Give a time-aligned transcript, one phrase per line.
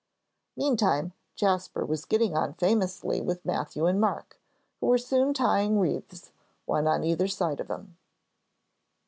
[0.57, 4.41] Meantime, Jasper was getting on famously with Matthew and Mark,
[4.79, 6.31] who were soon tying wreaths,
[6.65, 7.97] one on either side of him.